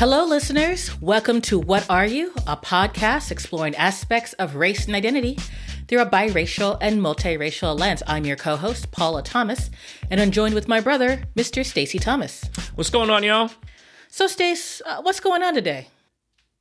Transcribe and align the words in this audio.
Hello, 0.00 0.24
listeners. 0.24 0.98
Welcome 1.02 1.42
to 1.42 1.58
What 1.58 1.84
Are 1.90 2.06
You? 2.06 2.32
A 2.46 2.56
podcast 2.56 3.30
exploring 3.30 3.74
aspects 3.76 4.32
of 4.32 4.54
race 4.54 4.86
and 4.86 4.96
identity 4.96 5.38
through 5.88 6.00
a 6.00 6.06
biracial 6.06 6.78
and 6.80 7.02
multiracial 7.02 7.78
lens. 7.78 8.02
I'm 8.06 8.24
your 8.24 8.38
co 8.38 8.56
host, 8.56 8.92
Paula 8.92 9.22
Thomas, 9.22 9.68
and 10.10 10.18
I'm 10.18 10.30
joined 10.30 10.54
with 10.54 10.68
my 10.68 10.80
brother, 10.80 11.24
Mr. 11.36 11.66
Stacy 11.66 11.98
Thomas. 11.98 12.42
What's 12.76 12.88
going 12.88 13.10
on, 13.10 13.22
y'all? 13.24 13.50
So, 14.08 14.26
Stace, 14.26 14.80
uh, 14.86 15.02
what's 15.02 15.20
going 15.20 15.42
on 15.42 15.52
today? 15.52 15.88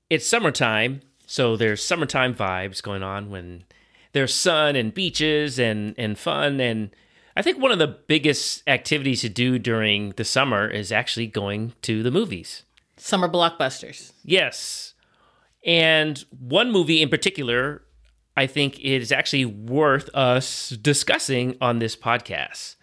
It's 0.09 0.27
summertime, 0.27 0.99
so 1.25 1.55
there's 1.55 1.81
summertime 1.81 2.35
vibes 2.35 2.83
going 2.83 3.03
on 3.03 3.29
when 3.29 3.63
there's 4.11 4.33
sun 4.33 4.75
and 4.75 4.93
beaches 4.93 5.57
and, 5.57 5.95
and 5.97 6.19
fun. 6.19 6.59
And 6.59 6.93
I 7.37 7.41
think 7.41 7.57
one 7.57 7.71
of 7.71 7.79
the 7.79 7.87
biggest 7.87 8.63
activities 8.67 9.21
to 9.21 9.29
do 9.29 9.57
during 9.57 10.09
the 10.17 10.25
summer 10.25 10.67
is 10.67 10.91
actually 10.91 11.27
going 11.27 11.71
to 11.83 12.03
the 12.03 12.11
movies. 12.11 12.63
Summer 12.99 13.29
blockbusters. 13.29 14.11
Yes. 14.23 14.93
And 15.65 16.23
one 16.37 16.71
movie 16.71 17.01
in 17.01 17.09
particular, 17.09 17.81
I 18.37 18.47
think 18.47 18.79
is 18.79 19.11
actually 19.11 19.45
worth 19.45 20.09
us 20.13 20.69
discussing 20.69 21.55
on 21.59 21.79
this 21.79 21.95
podcast. 21.95 22.75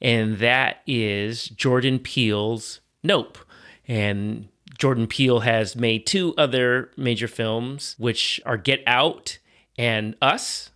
And 0.00 0.38
that 0.38 0.82
is 0.86 1.44
Jordan 1.48 1.98
Peele's 1.98 2.80
Nope. 3.02 3.38
And 3.86 4.48
Jordan 4.78 5.06
Peele 5.06 5.40
has 5.40 5.76
made 5.76 6.06
two 6.06 6.34
other 6.36 6.90
major 6.96 7.28
films, 7.28 7.94
which 7.98 8.40
are 8.44 8.56
Get 8.56 8.82
Out 8.86 9.38
and 9.76 10.16
Us. 10.20 10.70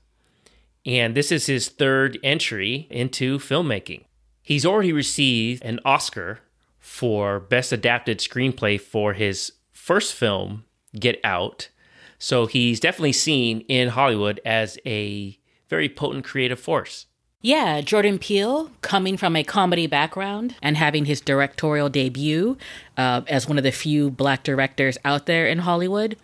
And 0.85 1.15
this 1.15 1.33
is 1.33 1.47
his 1.47 1.69
third 1.69 2.19
entry 2.23 2.87
into 2.91 3.39
filmmaking. 3.39 4.05
He's 4.43 4.65
already 4.65 4.93
received 4.93 5.65
an 5.65 5.81
Oscar 5.85 6.41
for 6.89 7.39
Best 7.39 7.71
Adapted 7.71 8.19
Screenplay 8.19 8.81
for 8.81 9.13
his 9.13 9.53
first 9.73 10.15
film, 10.15 10.65
Get 10.99 11.21
Out. 11.23 11.69
So 12.19 12.47
he's 12.47 12.81
definitely 12.81 13.13
seen 13.13 13.61
in 13.69 13.91
Hollywood 13.91 14.41
as 14.45 14.79
a 14.87 15.39
very 15.69 15.91
potent 15.91 16.25
creative 16.25 16.59
force. 16.59 17.07
Yeah, 17.41 17.83
Jordan 17.83 18.19
Peele, 18.19 18.73
coming 18.83 19.17
from 19.17 19.37
a 19.37 19.45
comedy 19.45 19.87
background 19.87 20.57
and 20.61 20.77
having 20.77 21.05
his 21.05 21.21
directorial 21.21 21.89
debut 21.89 22.59
uh, 22.97 23.21
as 23.29 23.47
one 23.47 23.57
of 23.57 23.63
the 23.63 23.71
few 23.71 24.11
black 24.11 24.43
directors 24.43 24.99
out 25.05 25.27
there 25.27 25.47
in 25.47 25.61
Hollywood, 25.61 26.17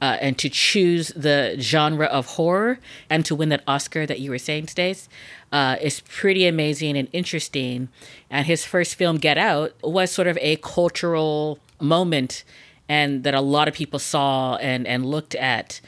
uh, 0.00 0.16
and 0.18 0.38
to 0.38 0.48
choose 0.48 1.08
the 1.08 1.56
genre 1.58 2.06
of 2.06 2.24
horror 2.24 2.78
and 3.10 3.26
to 3.26 3.34
win 3.34 3.50
that 3.50 3.62
Oscar 3.66 4.06
that 4.06 4.20
you 4.20 4.30
were 4.30 4.38
saying, 4.38 4.68
Stace, 4.68 5.10
uh, 5.52 5.76
is 5.82 6.00
pretty 6.00 6.46
amazing 6.46 6.96
and 6.96 7.08
interesting. 7.12 7.90
And 8.30 8.46
his 8.46 8.64
first 8.64 8.94
film, 8.94 9.18
Get 9.18 9.36
Out, 9.36 9.74
was 9.82 10.10
sort 10.10 10.26
of 10.26 10.38
a 10.40 10.56
cultural 10.56 11.58
moment 11.80 12.44
and 12.88 13.24
that 13.24 13.34
a 13.34 13.42
lot 13.42 13.68
of 13.68 13.74
people 13.74 13.98
saw 13.98 14.56
and, 14.56 14.86
and 14.86 15.04
looked 15.04 15.34
at 15.34 15.82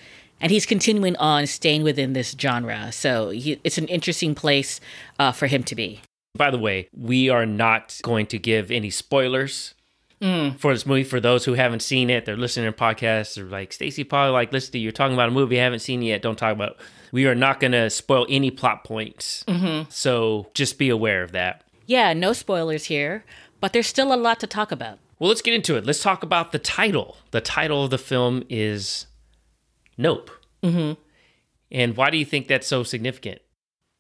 and 0.45 0.51
he's 0.51 0.67
continuing 0.67 1.17
on 1.17 1.47
staying 1.47 1.83
within 1.85 2.13
this 2.13 2.37
genre. 2.39 2.93
So 2.93 3.31
he, 3.31 3.59
it's 3.65 3.79
an 3.79 3.89
interesting 3.89 4.35
place 4.35 4.79
uh, 5.19 5.33
for 5.33 5.47
him 5.47 5.63
to 5.65 5.75
be. 5.75 6.03
By 6.37 6.51
the 6.51 6.59
way, 6.59 6.91
we 6.95 7.31
are 7.31 7.47
not 7.47 7.99
going 8.03 8.27
to 8.27 8.39
give 8.39 8.71
any 8.71 8.91
spoilers 8.91 9.73
mm. 10.21 10.59
for 10.59 10.75
this 10.75 10.85
movie 10.85 11.03
for 11.03 11.19
those 11.19 11.47
who 11.47 11.55
haven't 11.55 11.81
seen 11.81 12.11
it. 12.11 12.27
They're 12.27 12.37
listening 12.37 12.71
to 12.71 12.79
podcasts. 12.79 13.37
They're 13.37 13.47
like, 13.47 13.73
Stacy, 13.73 14.05
probably 14.05 14.33
like, 14.33 14.53
listen, 14.53 14.79
you're 14.83 14.93
talking 14.93 15.15
about 15.15 15.31
a 15.31 15.33
movie 15.33 15.59
I 15.59 15.65
haven't 15.65 15.79
seen 15.79 16.03
yet. 16.03 16.21
Don't 16.21 16.37
talk 16.37 16.53
about. 16.53 16.73
It. 16.73 16.77
We 17.11 17.27
are 17.27 17.35
not 17.35 17.59
going 17.59 17.73
to 17.73 17.89
spoil 17.89 18.27
any 18.29 18.51
plot 18.51 18.85
points. 18.85 19.45
Mm-hmm. 19.49 19.89
So 19.89 20.51
just 20.53 20.79
be 20.79 20.91
aware 20.91 21.23
of 21.23 21.33
that. 21.33 21.65
Yeah, 21.87 22.13
no 22.13 22.35
spoilers 22.35 22.85
here, 22.85 23.25
but 23.61 23.73
there's 23.73 23.87
still 23.87 24.13
a 24.13 24.17
lot 24.17 24.41
to 24.41 24.47
talk 24.47 24.71
about. 24.71 24.99
Well, 25.19 25.31
let's 25.31 25.41
get 25.41 25.55
into 25.55 25.77
it. 25.77 25.87
Let's 25.87 26.03
talk 26.03 26.23
about 26.23 26.53
the 26.53 26.59
title. 26.59 27.17
The 27.31 27.41
title 27.41 27.85
of 27.85 27.91
the 27.91 27.97
film 27.97 28.43
is 28.51 29.07
Nope. 29.97 30.31
Mm-hmm. 30.63 31.01
And 31.71 31.97
why 31.97 32.11
do 32.11 32.19
you 32.19 32.25
think 32.25 32.49
that's 32.49 32.67
so 32.67 32.83
significant? 32.83 33.41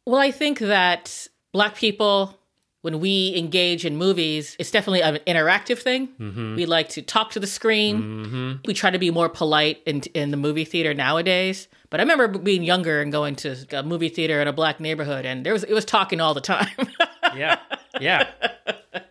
Well, 0.07 0.21
I 0.21 0.31
think 0.31 0.59
that 0.61 1.29
Black 1.53 1.77
people, 1.77 2.39
when 2.83 3.01
we 3.01 3.35
engage 3.37 3.85
in 3.85 3.97
movies, 3.97 4.57
it's 4.59 4.71
definitely 4.71 5.03
an 5.03 5.19
interactive 5.27 5.79
thing. 5.79 6.09
Mm-hmm. 6.21 6.57
We 6.57 6.67
like 6.67 6.91
to 6.91 7.03
talk 7.03 7.31
to 7.33 7.41
the 7.41 7.47
screen. 7.47 8.03
Mm-hmm. 8.03 8.53
We 8.67 8.75
try 8.75 8.91
to 8.91 8.99
be 8.99 9.11
more 9.11 9.29
polite 9.29 9.83
in, 9.87 10.03
in 10.15 10.31
the 10.31 10.37
movie 10.37 10.65
theater 10.65 10.95
nowadays. 10.95 11.69
But 11.91 12.01
I 12.01 12.03
remember 12.03 12.27
being 12.27 12.65
younger 12.65 13.01
and 13.01 13.13
going 13.13 13.37
to 13.37 13.57
a 13.71 13.85
movie 13.85 14.09
theater 14.09 14.41
in 14.43 14.49
a 14.49 14.53
black 14.53 14.81
neighborhood, 14.81 15.25
and 15.25 15.47
there 15.47 15.53
was 15.53 15.63
it 15.63 15.73
was 15.73 15.85
talking 15.85 16.21
all 16.21 16.35
the 16.35 16.41
time. 16.41 16.67
yeah, 17.37 17.61
yeah, 18.01 18.31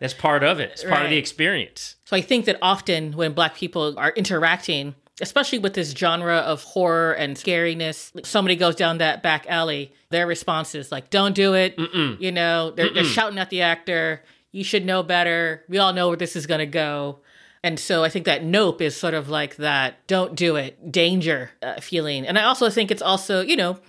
that's 0.01 0.13
part 0.13 0.43
of 0.43 0.59
it. 0.59 0.71
It's 0.71 0.81
part 0.83 0.95
right. 0.95 1.05
of 1.05 1.09
the 1.09 1.15
experience. 1.15 1.95
So 2.03 2.17
I 2.17 2.21
think 2.21 2.43
that 2.43 2.57
often 2.61 3.13
when 3.13 3.31
black 3.31 3.55
people 3.55 3.97
are 3.97 4.11
interacting, 4.11 4.95
especially 5.21 5.59
with 5.59 5.73
this 5.73 5.91
genre 5.91 6.37
of 6.37 6.63
horror 6.63 7.13
and 7.13 7.35
scariness. 7.35 8.11
Somebody 8.25 8.55
goes 8.55 8.75
down 8.75 8.97
that 8.97 9.21
back 9.21 9.45
alley, 9.47 9.93
their 10.09 10.25
response 10.25 10.75
is 10.75 10.91
like, 10.91 11.09
don't 11.09 11.35
do 11.35 11.53
it. 11.53 11.77
Mm-mm. 11.77 12.19
You 12.19 12.31
know, 12.31 12.71
they're, 12.71 12.93
they're, 12.93 13.03
shouting 13.03 13.39
at 13.39 13.49
the 13.49 13.61
actor. 13.61 14.23
You 14.51 14.63
should 14.63 14.85
know 14.85 15.03
better. 15.03 15.63
We 15.67 15.77
all 15.77 15.93
know 15.93 16.07
where 16.07 16.17
this 16.17 16.35
is 16.35 16.47
going 16.47 16.59
to 16.59 16.65
go. 16.65 17.19
And 17.63 17.79
so 17.79 18.03
I 18.03 18.09
think 18.09 18.25
that 18.25 18.43
nope 18.43 18.81
is 18.81 18.95
sort 18.95 19.13
of 19.13 19.29
like 19.29 19.55
that 19.55 20.05
don't 20.07 20.35
do 20.35 20.55
it, 20.57 20.91
danger 20.91 21.51
uh, 21.61 21.79
feeling. 21.79 22.27
And 22.27 22.37
I 22.37 22.43
also 22.43 22.69
think 22.69 22.91
it's 22.91 23.01
also, 23.01 23.41
you 23.41 23.55
know, 23.55 23.79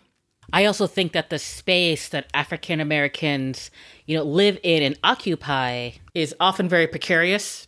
I 0.53 0.67
also 0.67 0.87
think 0.87 1.13
that 1.13 1.31
the 1.31 1.39
space 1.39 2.09
that 2.11 2.29
African 2.35 2.81
Americans, 2.81 3.71
you 4.07 4.17
know, 4.17 4.23
live 4.23 4.59
in 4.63 4.83
and 4.83 4.99
occupy 5.03 5.93
is 6.15 6.35
often 6.39 6.69
very 6.69 6.87
precarious. 6.87 7.67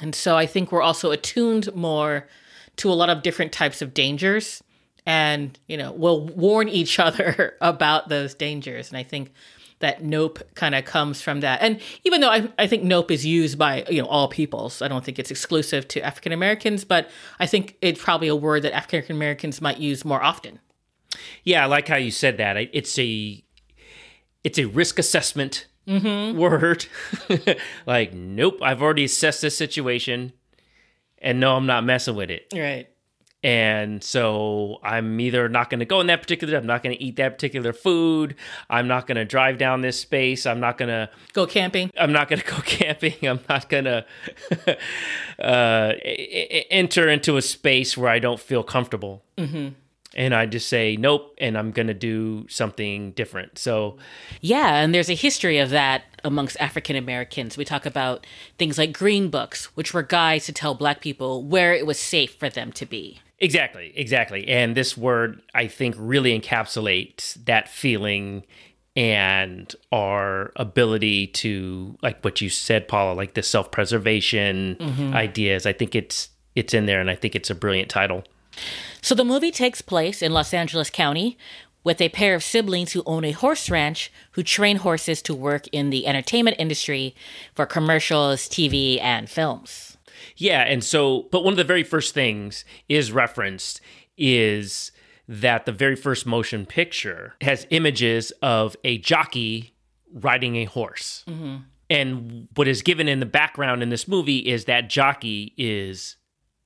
And 0.00 0.14
so 0.14 0.36
I 0.36 0.46
think 0.46 0.70
we're 0.70 0.82
also 0.82 1.10
attuned 1.10 1.74
more 1.74 2.28
to 2.76 2.90
a 2.90 2.94
lot 2.94 3.10
of 3.10 3.22
different 3.22 3.52
types 3.52 3.82
of 3.82 3.94
dangers 3.94 4.62
and 5.06 5.58
you 5.68 5.76
know 5.76 5.92
will 5.92 6.26
warn 6.28 6.68
each 6.68 6.98
other 7.08 7.56
about 7.60 8.08
those 8.08 8.34
dangers. 8.34 8.88
And 8.88 8.98
i 8.98 9.02
think 9.02 9.32
that 9.80 10.02
nope 10.02 10.40
kind 10.54 10.74
of 10.74 10.84
comes 10.86 11.20
from 11.20 11.40
that. 11.40 11.60
And 11.60 11.78
even 12.04 12.22
though 12.22 12.30
I, 12.30 12.48
I 12.58 12.66
think 12.66 12.84
nope 12.84 13.10
is 13.10 13.26
used 13.26 13.58
by 13.58 13.84
you 13.90 14.00
know 14.00 14.08
all 14.08 14.28
peoples 14.28 14.80
i 14.80 14.88
don't 14.88 15.04
think 15.04 15.18
it's 15.18 15.30
exclusive 15.30 15.86
to 15.88 16.00
african 16.00 16.32
americans 16.32 16.84
but 16.84 17.10
i 17.38 17.46
think 17.46 17.76
it's 17.82 18.02
probably 18.02 18.28
a 18.28 18.36
word 18.36 18.62
that 18.62 18.74
african 18.74 19.14
americans 19.14 19.60
might 19.60 19.78
use 19.78 20.04
more 20.04 20.22
often. 20.22 20.60
Yeah 21.42 21.64
i 21.64 21.66
like 21.66 21.88
how 21.88 21.96
you 21.96 22.10
said 22.10 22.38
that. 22.38 22.56
It's 22.56 22.98
a 22.98 23.42
it's 24.42 24.58
a 24.58 24.66
risk 24.66 24.98
assessment 24.98 25.66
mm-hmm. 25.86 26.38
word. 26.38 26.86
Like 27.86 28.14
nope 28.14 28.58
i've 28.62 28.82
already 28.82 29.04
assessed 29.04 29.42
this 29.42 29.56
situation 29.56 30.32
and 31.24 31.40
no, 31.40 31.56
I'm 31.56 31.66
not 31.66 31.84
messing 31.84 32.14
with 32.14 32.30
it. 32.30 32.46
Right. 32.54 32.86
And 33.42 34.02
so 34.02 34.78
I'm 34.82 35.20
either 35.20 35.48
not 35.50 35.68
going 35.68 35.80
to 35.80 35.84
go 35.84 36.00
in 36.00 36.06
that 36.06 36.22
particular, 36.22 36.56
I'm 36.56 36.66
not 36.66 36.82
going 36.82 36.96
to 36.96 37.02
eat 37.02 37.16
that 37.16 37.34
particular 37.34 37.74
food. 37.74 38.36
I'm 38.70 38.88
not 38.88 39.06
going 39.06 39.16
to 39.16 39.24
drive 39.24 39.58
down 39.58 39.82
this 39.82 40.00
space. 40.00 40.46
I'm 40.46 40.60
not 40.60 40.78
going 40.78 40.88
to 40.88 41.10
go 41.34 41.46
camping. 41.46 41.90
I'm 41.98 42.12
not 42.12 42.28
going 42.28 42.40
to 42.44 42.46
go 42.46 42.60
camping. 42.62 43.14
I'm 43.26 43.40
not 43.48 43.68
going 43.68 43.84
to 43.84 44.06
uh, 45.38 45.92
enter 46.70 47.08
into 47.08 47.36
a 47.36 47.42
space 47.42 47.98
where 47.98 48.10
I 48.10 48.18
don't 48.18 48.40
feel 48.40 48.62
comfortable. 48.62 49.24
Mm-hmm 49.36 49.80
and 50.14 50.34
I 50.34 50.46
just 50.46 50.68
say 50.68 50.96
nope, 50.96 51.34
and 51.38 51.56
I'm 51.56 51.70
going 51.70 51.88
to 51.88 51.94
do 51.94 52.46
something 52.48 53.12
different. 53.12 53.58
So, 53.58 53.98
yeah, 54.40 54.76
and 54.76 54.94
there's 54.94 55.10
a 55.10 55.14
history 55.14 55.58
of 55.58 55.70
that 55.70 56.04
amongst 56.24 56.56
African 56.58 56.96
Americans. 56.96 57.56
We 57.56 57.64
talk 57.64 57.86
about 57.86 58.26
things 58.58 58.78
like 58.78 58.92
green 58.92 59.30
books, 59.30 59.66
which 59.76 59.92
were 59.92 60.02
guides 60.02 60.46
to 60.46 60.52
tell 60.52 60.74
black 60.74 61.00
people 61.00 61.44
where 61.44 61.74
it 61.74 61.86
was 61.86 61.98
safe 61.98 62.34
for 62.34 62.48
them 62.48 62.72
to 62.72 62.86
be. 62.86 63.20
Exactly, 63.38 63.92
exactly. 63.96 64.48
And 64.48 64.74
this 64.74 64.96
word, 64.96 65.42
I 65.54 65.66
think, 65.66 65.96
really 65.98 66.38
encapsulates 66.38 67.34
that 67.44 67.68
feeling 67.68 68.44
and 68.96 69.74
our 69.90 70.52
ability 70.56 71.26
to, 71.26 71.98
like 72.00 72.24
what 72.24 72.40
you 72.40 72.48
said, 72.48 72.86
Paula, 72.86 73.14
like 73.14 73.34
the 73.34 73.42
self 73.42 73.70
preservation 73.70 74.76
mm-hmm. 74.76 75.14
ideas. 75.14 75.66
I 75.66 75.72
think 75.72 75.94
it's 75.94 76.28
it's 76.54 76.72
in 76.72 76.86
there, 76.86 77.00
and 77.00 77.10
I 77.10 77.16
think 77.16 77.34
it's 77.34 77.50
a 77.50 77.54
brilliant 77.54 77.90
title. 77.90 78.24
So 79.00 79.14
the 79.14 79.24
movie 79.24 79.50
takes 79.50 79.82
place 79.82 80.22
in 80.22 80.32
Los 80.32 80.54
Angeles 80.54 80.90
County 80.90 81.36
with 81.84 82.00
a 82.00 82.08
pair 82.08 82.34
of 82.34 82.42
siblings 82.42 82.92
who 82.92 83.02
own 83.04 83.24
a 83.24 83.32
horse 83.32 83.70
ranch 83.70 84.10
who 84.32 84.42
train 84.42 84.76
horses 84.76 85.20
to 85.22 85.34
work 85.34 85.68
in 85.68 85.90
the 85.90 86.06
entertainment 86.06 86.56
industry 86.58 87.14
for 87.54 87.66
commercials, 87.66 88.48
TV, 88.48 89.00
and 89.00 89.28
films. 89.28 89.98
Yeah, 90.36 90.62
and 90.62 90.82
so, 90.82 91.26
but 91.30 91.44
one 91.44 91.52
of 91.52 91.58
the 91.58 91.64
very 91.64 91.82
first 91.82 92.14
things 92.14 92.64
is 92.88 93.12
referenced 93.12 93.80
is 94.16 94.90
that 95.28 95.66
the 95.66 95.72
very 95.72 95.96
first 95.96 96.26
motion 96.26 96.66
picture 96.66 97.34
has 97.40 97.66
images 97.70 98.30
of 98.42 98.76
a 98.84 98.98
jockey 98.98 99.74
riding 100.12 100.56
a 100.56 100.64
horse. 100.64 101.24
Mm-hmm. 101.28 101.56
And 101.90 102.48
what 102.54 102.68
is 102.68 102.82
given 102.82 103.08
in 103.08 103.20
the 103.20 103.26
background 103.26 103.82
in 103.82 103.90
this 103.90 104.08
movie 104.08 104.38
is 104.38 104.64
that 104.64 104.88
jockey 104.88 105.52
is 105.56 106.16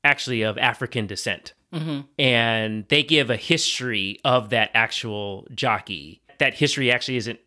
actually 0.05 0.43
of 0.43 0.56
African 0.58 1.06
descent. 1.06 1.55
Mm-hmm. 1.73 2.00
And 2.19 2.88
they 2.88 3.03
give 3.03 3.31
a 3.31 3.37
history 3.37 4.19
of 4.25 4.50
that 4.50 4.70
actual 4.75 5.47
jockey. 5.55 6.23
That 6.38 6.55
history 6.55 6.91
actually 6.91 7.17
isn't 7.17 7.41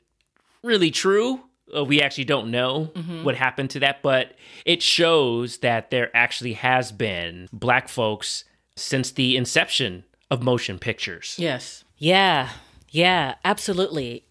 really 0.63 0.91
true. 0.91 1.41
Uh, 1.75 1.85
we 1.85 2.01
actually 2.01 2.25
don't 2.25 2.51
know 2.51 2.85
what 3.23 3.35
happened 3.35 3.69
to 3.71 3.79
that, 3.79 4.01
but 4.01 4.33
it 4.65 4.83
shows 4.83 5.59
that 5.59 5.89
there 5.89 6.15
actually 6.15 6.53
has 6.53 6.91
been 6.91 7.47
black 7.53 7.87
folks 7.87 8.43
since 8.75 9.11
the 9.11 9.37
inception 9.37 10.03
of 10.29 10.43
motion 10.43 10.77
pictures. 10.79 11.35
Yes. 11.37 11.83
Yeah. 11.97 12.49
Yeah, 12.89 13.35
absolutely. 13.45 14.25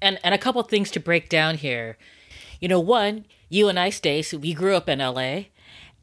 And 0.00 0.18
and 0.24 0.34
a 0.34 0.38
couple 0.38 0.62
things 0.62 0.90
to 0.92 1.00
break 1.00 1.28
down 1.28 1.56
here. 1.56 1.98
You 2.60 2.68
know, 2.68 2.80
one, 2.80 3.26
you 3.48 3.68
and 3.68 3.78
I, 3.78 3.90
Stace, 3.90 4.32
we 4.32 4.54
grew 4.54 4.74
up 4.74 4.88
in 4.88 4.98
LA. 4.98 5.44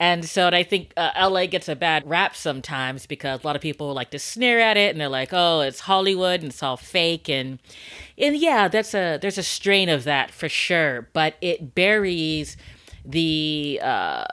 And 0.04 0.26
so 0.26 0.50
I 0.50 0.64
think 0.64 0.92
uh, 0.98 1.12
LA 1.18 1.46
gets 1.46 1.70
a 1.70 1.78
bad 1.78 2.06
rap 2.06 2.36
sometimes 2.36 3.06
because 3.06 3.42
a 3.42 3.48
lot 3.48 3.56
of 3.56 3.62
people 3.62 3.94
like 3.94 4.12
to 4.12 4.20
sneer 4.20 4.60
at 4.60 4.76
it 4.76 4.92
and 4.92 5.00
they're 5.00 5.08
like, 5.08 5.30
"Oh, 5.32 5.62
it's 5.62 5.80
Hollywood 5.80 6.42
and 6.42 6.50
it's 6.50 6.62
all 6.62 6.76
fake." 6.76 7.30
And 7.30 7.58
and 8.18 8.36
yeah, 8.36 8.68
that's 8.68 8.94
a 8.94 9.18
there's 9.22 9.38
a 9.38 9.44
strain 9.44 9.88
of 9.88 10.04
that 10.04 10.30
for 10.30 10.50
sure, 10.50 11.08
but 11.14 11.36
it 11.40 11.74
buries 11.74 12.58
the 13.06 13.80
uh, 13.82 14.26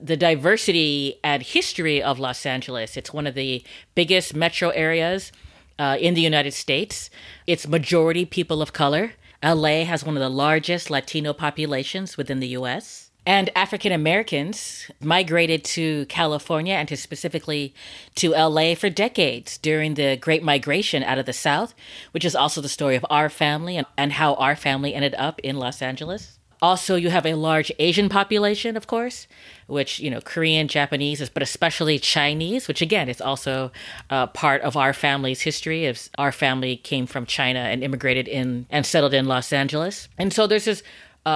the 0.00 0.16
diversity 0.16 1.20
and 1.22 1.42
history 1.42 2.02
of 2.02 2.18
Los 2.18 2.46
Angeles. 2.46 2.96
It's 2.96 3.12
one 3.12 3.26
of 3.26 3.34
the 3.34 3.62
biggest 3.94 4.34
metro 4.34 4.70
areas 4.70 5.30
uh, 5.78 5.98
in 6.00 6.14
the 6.14 6.22
United 6.22 6.54
States. 6.54 7.10
It's 7.46 7.68
majority 7.68 8.24
people 8.24 8.62
of 8.62 8.72
color. 8.72 9.12
LA 9.44 9.84
has 9.84 10.06
one 10.06 10.16
of 10.16 10.22
the 10.22 10.30
largest 10.30 10.88
Latino 10.88 11.34
populations 11.34 12.16
within 12.16 12.40
the 12.40 12.56
US. 12.60 13.07
And 13.28 13.50
African 13.54 13.92
Americans 13.92 14.90
migrated 15.02 15.62
to 15.76 16.06
California 16.06 16.72
and 16.72 16.88
to 16.88 16.96
specifically 16.96 17.74
to 18.14 18.30
LA 18.30 18.74
for 18.74 18.88
decades 18.88 19.58
during 19.58 19.94
the 19.94 20.16
Great 20.16 20.42
Migration 20.42 21.02
out 21.02 21.18
of 21.18 21.26
the 21.26 21.34
South, 21.34 21.74
which 22.12 22.24
is 22.24 22.34
also 22.34 22.62
the 22.62 22.70
story 22.70 22.96
of 22.96 23.04
our 23.10 23.28
family 23.28 23.76
and, 23.76 23.86
and 23.98 24.12
how 24.12 24.32
our 24.36 24.56
family 24.56 24.94
ended 24.94 25.14
up 25.18 25.40
in 25.40 25.58
Los 25.58 25.82
Angeles. 25.82 26.38
Also, 26.62 26.96
you 26.96 27.10
have 27.10 27.26
a 27.26 27.34
large 27.34 27.70
Asian 27.78 28.08
population, 28.08 28.78
of 28.78 28.86
course, 28.86 29.28
which, 29.66 30.00
you 30.00 30.10
know, 30.10 30.22
Korean, 30.22 30.66
Japanese, 30.66 31.28
but 31.28 31.42
especially 31.42 31.98
Chinese, 31.98 32.66
which 32.66 32.80
again 32.80 33.10
is 33.10 33.20
also 33.20 33.70
uh, 34.08 34.26
part 34.28 34.62
of 34.62 34.74
our 34.74 34.94
family's 34.94 35.42
history. 35.42 35.84
As 35.84 36.08
our 36.16 36.32
family 36.32 36.78
came 36.78 37.06
from 37.06 37.26
China 37.26 37.60
and 37.60 37.84
immigrated 37.84 38.26
in 38.26 38.64
and 38.70 38.86
settled 38.86 39.12
in 39.12 39.26
Los 39.26 39.52
Angeles. 39.52 40.08
And 40.16 40.32
so 40.32 40.46
there's 40.46 40.64
this 40.64 40.82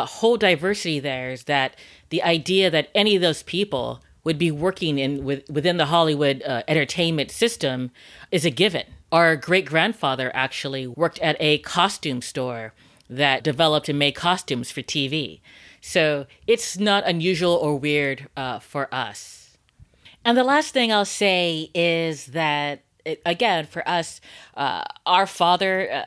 whole 0.07 0.37
diversity 0.37 1.01
there 1.01 1.31
is 1.31 1.45
that 1.45 1.77
the 2.11 2.23
idea 2.23 2.71
that 2.71 2.89
any 2.95 3.17
of 3.17 3.23
those 3.23 3.43
people 3.43 4.03
would 4.25 4.39
be 4.39 4.51
working 4.51 4.99
in 4.99 5.25
with, 5.25 5.49
within 5.51 5.77
the 5.77 5.87
Hollywood 5.87 6.43
uh, 6.43 6.63
entertainment 6.69 7.31
system 7.31 7.91
is 8.31 8.45
a 8.45 8.51
given. 8.51 8.85
Our 9.11 9.37
great 9.37 9.67
grandfather 9.67 10.31
actually 10.35 10.87
worked 10.87 11.19
at 11.19 11.37
a 11.41 11.59
costume 11.59 12.23
store 12.23 12.73
that 13.11 13.43
developed 13.43 13.89
and 13.89 13.99
made 13.99 14.13
costumes 14.13 14.71
for 14.71 14.81
TV. 14.81 15.41
So 15.81 16.27
it's 16.47 16.79
not 16.79 17.07
unusual 17.07 17.53
or 17.53 17.77
weird 17.77 18.29
uh, 18.37 18.61
for 18.61 18.93
us. 18.95 19.59
And 20.25 20.39
the 20.39 20.45
last 20.45 20.73
thing 20.73 20.93
I'll 20.93 21.05
say 21.05 21.71
is 21.75 22.27
that, 22.27 22.85
it, 23.05 23.21
again, 23.27 23.67
for 23.67 23.87
us, 23.89 24.21
uh, 24.57 24.85
our 25.05 25.27
father 25.27 25.91
uh, 25.93 26.05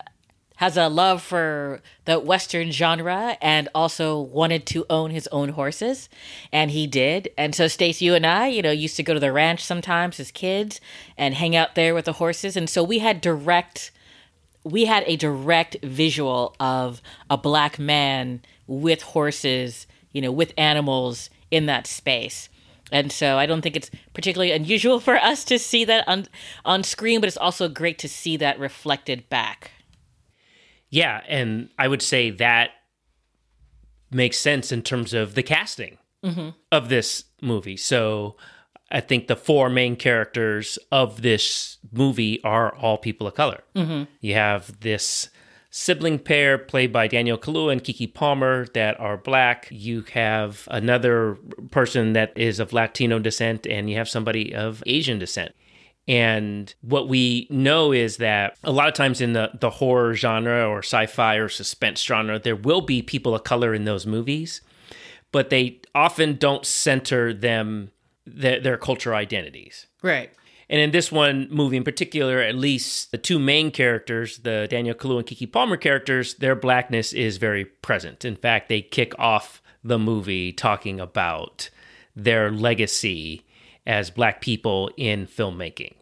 has 0.57 0.77
a 0.77 0.87
love 0.87 1.21
for 1.21 1.81
the 2.05 2.19
Western 2.19 2.71
genre 2.71 3.37
and 3.41 3.67
also 3.75 4.19
wanted 4.19 4.65
to 4.67 4.85
own 4.89 5.11
his 5.11 5.27
own 5.27 5.49
horses. 5.49 6.09
And 6.51 6.71
he 6.71 6.87
did. 6.87 7.29
And 7.37 7.53
so, 7.53 7.67
Stace, 7.67 8.01
you 8.01 8.15
and 8.15 8.25
I, 8.25 8.47
you 8.47 8.61
know, 8.61 8.71
used 8.71 8.95
to 8.97 9.03
go 9.03 9.13
to 9.13 9.19
the 9.19 9.33
ranch 9.33 9.63
sometimes 9.63 10.19
as 10.19 10.31
kids 10.31 10.79
and 11.17 11.35
hang 11.35 11.55
out 11.55 11.75
there 11.75 11.93
with 11.93 12.05
the 12.05 12.13
horses. 12.13 12.55
And 12.55 12.69
so 12.69 12.83
we 12.83 12.99
had 12.99 13.21
direct 13.21 13.91
we 14.65 14.85
had 14.85 15.03
a 15.05 15.15
direct 15.15 15.77
visual 15.83 16.55
of 16.59 16.99
a 17.29 17.37
black 17.37 17.77
man 17.77 18.41
with 18.65 19.03
horses, 19.03 19.85
you 20.11 20.21
know, 20.21 20.31
with 20.31 20.53
animals 20.57 21.29
in 21.51 21.67
that 21.67 21.85
space. 21.85 22.49
And 22.91 23.11
so 23.11 23.37
I 23.37 23.45
don't 23.45 23.61
think 23.61 23.75
it's 23.75 23.91
particularly 24.13 24.51
unusual 24.51 24.99
for 24.99 25.17
us 25.17 25.45
to 25.45 25.59
see 25.59 25.85
that 25.85 26.07
on 26.07 26.27
on 26.65 26.83
screen, 26.83 27.21
but 27.21 27.27
it's 27.27 27.37
also 27.37 27.69
great 27.69 27.99
to 27.99 28.09
see 28.09 28.37
that 28.37 28.59
reflected 28.59 29.29
back. 29.29 29.71
Yeah, 30.89 31.21
and 31.27 31.69
I 31.77 31.87
would 31.87 32.01
say 32.01 32.29
that 32.31 32.71
makes 34.11 34.37
sense 34.37 34.71
in 34.71 34.81
terms 34.81 35.13
of 35.13 35.35
the 35.35 35.43
casting 35.43 35.97
mm-hmm. 36.23 36.49
of 36.71 36.89
this 36.89 37.25
movie. 37.41 37.77
So 37.77 38.37
I 38.91 39.01
think 39.01 39.27
the 39.27 39.35
four 39.35 39.69
main 39.69 39.95
characters 39.95 40.77
of 40.91 41.21
this 41.21 41.77
movie 41.91 42.41
are 42.43 42.73
all 42.75 42.97
people 42.97 43.27
of 43.27 43.33
color. 43.33 43.63
Mm-hmm. 43.75 44.03
You 44.21 44.35
have 44.35 44.79
this 44.79 45.29
sibling 45.69 46.19
pair 46.19 46.57
played 46.57 46.93
by 46.93 47.07
Daniel 47.07 47.37
Kaluuya 47.37 47.73
and 47.73 47.83
Keke 47.83 48.13
Palmer 48.13 48.67
that 48.73 48.97
are 48.99 49.17
black. 49.17 49.67
You 49.71 50.05
have 50.13 50.67
another 50.71 51.37
person 51.71 52.13
that 52.13 52.31
is 52.37 52.59
of 52.61 52.71
Latino 52.71 53.19
descent, 53.19 53.67
and 53.67 53.89
you 53.89 53.97
have 53.97 54.07
somebody 54.07 54.55
of 54.55 54.81
Asian 54.85 55.19
descent. 55.19 55.53
And 56.07 56.73
what 56.81 57.07
we 57.07 57.47
know 57.49 57.91
is 57.91 58.17
that 58.17 58.57
a 58.63 58.71
lot 58.71 58.87
of 58.87 58.93
times 58.93 59.21
in 59.21 59.33
the, 59.33 59.49
the 59.59 59.71
horror 59.71 60.13
genre 60.13 60.67
or 60.67 60.79
sci 60.79 61.07
fi 61.07 61.35
or 61.35 61.49
suspense 61.49 62.03
genre, 62.03 62.37
there 62.37 62.55
will 62.55 62.81
be 62.81 63.01
people 63.01 63.33
of 63.33 63.43
color 63.43 63.73
in 63.73 63.85
those 63.85 64.05
movies, 64.05 64.61
but 65.31 65.49
they 65.49 65.81
often 65.95 66.35
don't 66.35 66.65
center 66.65 67.33
them, 67.33 67.91
their, 68.25 68.59
their 68.59 68.77
cultural 68.77 69.17
identities. 69.17 69.87
Right. 70.03 70.31
And 70.69 70.81
in 70.81 70.91
this 70.91 71.11
one 71.11 71.47
movie 71.51 71.77
in 71.77 71.83
particular, 71.83 72.39
at 72.39 72.55
least 72.55 73.11
the 73.11 73.17
two 73.17 73.39
main 73.39 73.71
characters, 73.71 74.39
the 74.39 74.67
Daniel 74.69 74.95
Kalu 74.95 75.19
and 75.19 75.27
Keke 75.27 75.51
Palmer 75.51 75.77
characters, 75.77 76.35
their 76.35 76.55
blackness 76.55 77.13
is 77.13 77.37
very 77.37 77.65
present. 77.65 78.25
In 78.25 78.35
fact, 78.35 78.69
they 78.69 78.81
kick 78.81 79.13
off 79.19 79.61
the 79.83 79.99
movie 79.99 80.51
talking 80.51 80.99
about 80.99 81.69
their 82.15 82.51
legacy 82.51 83.45
as 83.85 84.09
black 84.09 84.41
people 84.41 84.89
in 84.97 85.27
filmmaking. 85.27 85.93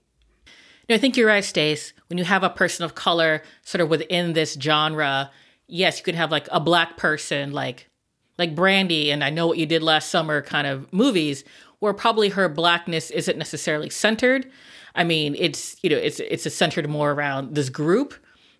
No, 0.89 0.95
I 0.95 0.97
think 0.97 1.15
you're 1.15 1.27
right, 1.27 1.43
Stace. 1.43 1.93
When 2.07 2.17
you 2.17 2.25
have 2.25 2.43
a 2.43 2.49
person 2.49 2.83
of 2.83 2.95
color 2.95 3.41
sort 3.63 3.81
of 3.81 3.89
within 3.89 4.33
this 4.33 4.57
genre, 4.59 5.31
yes, 5.67 5.97
you 5.97 6.03
could 6.03 6.15
have 6.15 6.31
like 6.31 6.47
a 6.51 6.59
black 6.59 6.97
person 6.97 7.51
like 7.51 7.89
like 8.37 8.55
Brandy 8.55 9.11
and 9.11 9.23
I 9.23 9.29
know 9.29 9.47
what 9.47 9.57
you 9.57 9.65
did 9.65 9.83
last 9.83 10.09
summer 10.09 10.41
kind 10.41 10.65
of 10.65 10.91
movies 10.91 11.43
where 11.79 11.93
probably 11.93 12.29
her 12.29 12.49
blackness 12.49 13.11
isn't 13.11 13.37
necessarily 13.37 13.89
centered. 13.89 14.49
I 14.95 15.03
mean, 15.03 15.35
it's 15.37 15.77
you 15.83 15.89
know, 15.89 15.97
it's 15.97 16.19
it's 16.19 16.51
centered 16.53 16.89
more 16.89 17.11
around 17.11 17.55
this 17.55 17.69
group 17.69 18.13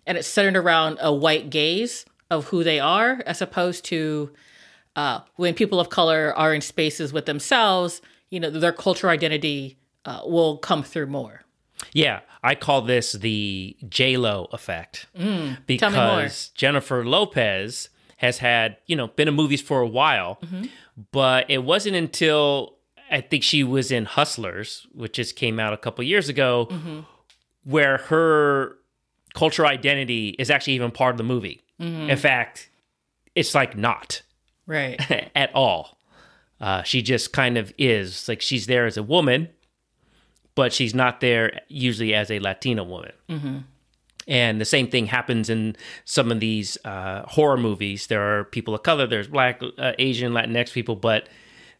and 0.06 0.16
it's 0.16 0.28
centered 0.28 0.56
around 0.56 0.98
a 1.00 1.12
white 1.12 1.50
gaze 1.50 2.04
of 2.30 2.46
who 2.46 2.64
they 2.64 2.80
are 2.80 3.22
as 3.26 3.42
opposed 3.42 3.84
to 3.86 4.30
uh, 4.96 5.20
when 5.36 5.54
people 5.54 5.80
of 5.80 5.88
color 5.88 6.32
are 6.36 6.54
in 6.54 6.60
spaces 6.60 7.12
with 7.12 7.26
themselves, 7.26 8.00
you 8.34 8.40
know, 8.40 8.50
their 8.50 8.72
cultural 8.72 9.12
identity 9.12 9.78
uh, 10.04 10.22
will 10.24 10.58
come 10.58 10.82
through 10.82 11.06
more. 11.06 11.42
Yeah, 11.92 12.20
I 12.42 12.56
call 12.56 12.82
this 12.82 13.12
the 13.12 13.76
J 13.88 14.16
Lo 14.16 14.48
effect 14.52 15.06
mm, 15.16 15.58
because 15.66 16.48
Jennifer 16.50 17.04
Lopez 17.04 17.90
has 18.16 18.38
had 18.38 18.76
you 18.86 18.96
know 18.96 19.08
been 19.08 19.28
in 19.28 19.34
movies 19.34 19.60
for 19.60 19.80
a 19.80 19.86
while, 19.86 20.38
mm-hmm. 20.42 20.64
but 21.12 21.48
it 21.48 21.62
wasn't 21.62 21.94
until 21.94 22.76
I 23.10 23.20
think 23.20 23.42
she 23.44 23.62
was 23.62 23.92
in 23.92 24.04
Hustlers, 24.04 24.86
which 24.92 25.14
just 25.14 25.36
came 25.36 25.60
out 25.60 25.72
a 25.72 25.76
couple 25.76 26.02
years 26.04 26.28
ago, 26.28 26.66
mm-hmm. 26.70 27.00
where 27.64 27.98
her 27.98 28.76
cultural 29.34 29.68
identity 29.68 30.30
is 30.38 30.50
actually 30.50 30.74
even 30.74 30.90
part 30.90 31.14
of 31.14 31.18
the 31.18 31.24
movie. 31.24 31.62
Mm-hmm. 31.80 32.10
In 32.10 32.16
fact, 32.16 32.70
it's 33.34 33.54
like 33.54 33.76
not 33.76 34.22
right 34.66 35.00
at 35.34 35.54
all. 35.54 35.93
Uh, 36.60 36.82
she 36.82 37.02
just 37.02 37.32
kind 37.32 37.58
of 37.58 37.72
is 37.76 38.28
like 38.28 38.40
she's 38.40 38.66
there 38.66 38.86
as 38.86 38.96
a 38.96 39.02
woman 39.02 39.48
but 40.54 40.72
she's 40.72 40.94
not 40.94 41.20
there 41.20 41.60
usually 41.68 42.14
as 42.14 42.30
a 42.30 42.38
Latina 42.38 42.84
woman. 42.84 43.12
Mm-hmm. 43.28 43.58
And 44.26 44.60
the 44.60 44.64
same 44.64 44.88
thing 44.88 45.06
happens 45.06 45.50
in 45.50 45.76
some 46.04 46.32
of 46.32 46.40
these 46.40 46.78
uh, 46.84 47.22
horror 47.26 47.58
movies. 47.58 48.06
There 48.06 48.22
are 48.22 48.44
people 48.44 48.74
of 48.74 48.82
color, 48.82 49.06
there's 49.06 49.28
black, 49.28 49.60
uh, 49.78 49.92
Asian, 49.98 50.32
Latinx 50.32 50.72
people, 50.72 50.96
but 50.96 51.28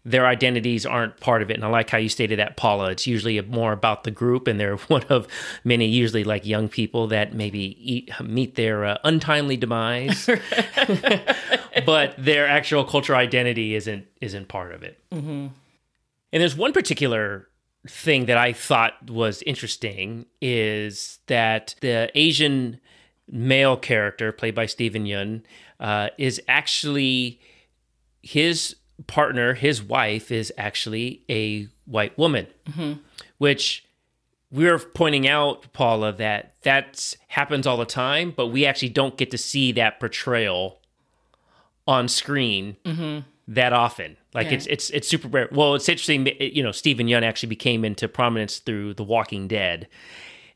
their 0.05 0.27
identities 0.27 0.85
aren't 0.85 1.19
part 1.19 1.41
of 1.41 1.51
it. 1.51 1.55
And 1.55 1.65
I 1.65 1.69
like 1.69 1.89
how 1.89 1.99
you 1.99 2.11
stated 2.11 2.39
that, 2.39 2.57
Paula. 2.57 2.91
It's 2.91 3.07
usually 3.07 3.41
more 3.41 3.73
about 3.73 4.05
the 4.05 4.11
group, 4.11 4.47
and 4.47 4.61
they're 4.61 4.77
one 4.89 5.05
of 5.05 5.27
many, 5.65 5.87
usually 5.87 6.25
like 6.25 6.45
young 6.45 6.69
people 6.69 7.07
that 7.09 7.35
maybe 7.35 7.77
eat, 7.81 8.11
meet 8.23 8.55
their 8.55 8.85
uh, 8.85 8.99
untimely 9.05 9.57
demise, 9.57 10.29
but 11.87 12.15
their 12.19 12.47
actual 12.47 12.85
cultural 12.85 13.19
identity 13.19 13.75
isn't 13.75 14.07
isn't 14.21 14.49
part 14.49 14.73
of 14.73 14.83
it. 14.83 14.99
Mm-hmm. 15.11 15.49
And 16.33 16.41
there's 16.41 16.57
one 16.57 16.73
particular 16.73 17.49
thing 17.89 18.27
that 18.27 18.37
I 18.37 18.53
thought 18.53 19.11
was 19.11 19.43
interesting 19.43 20.27
is 20.41 21.19
that 21.27 21.75
the 21.81 22.11
Asian 22.15 22.81
male 23.29 23.77
character 23.77 24.33
played 24.33 24.55
by 24.55 24.67
Steven 24.67 25.05
Yeun 25.05 25.43
uh, 25.81 26.09
is 26.19 26.41
actually 26.49 27.41
his 28.23 28.77
partner, 29.07 29.55
his 29.55 29.83
wife 29.83 30.31
is 30.31 30.53
actually 30.57 31.23
a 31.29 31.69
white 31.85 32.17
woman, 32.17 32.47
mm-hmm. 32.67 33.01
which 33.39 33.85
we're 34.51 34.79
pointing 34.79 35.27
out, 35.27 35.73
Paula, 35.73 36.13
that 36.13 36.55
that 36.63 37.15
happens 37.29 37.67
all 37.67 37.77
the 37.77 37.85
time, 37.85 38.33
but 38.37 38.49
we 38.49 38.65
actually 38.65 38.91
don't 38.91 39.17
get 39.17 39.31
to 39.33 39.39
see 39.39 39.73
that 39.73 39.99
portrayal 39.99 40.79
on 41.87 42.09
screen 42.09 42.77
that 43.49 43.73
often. 43.73 44.17
Like 44.33 44.47
Yeah. 44.47 44.55
it's 44.55 44.67
it's 44.67 44.91
it's 44.91 45.09
super 45.09 45.29
rare. 45.29 45.49
Well, 45.51 45.75
it's 45.75 45.89
interesting. 45.89 46.25
that, 46.25 46.41
You 46.55 46.63
know, 46.63 46.73
Steven 46.73 47.07
Yeun 47.09 47.23
actually 47.23 47.49
became 47.51 47.85
into 47.85 48.09
prominence 48.09 48.59
through 48.59 48.95
The 48.95 49.05
Walking 49.05 49.49
Dead, 49.49 49.89